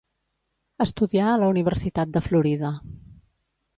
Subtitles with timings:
[0.85, 2.73] Estudià a la Universitat de Florida.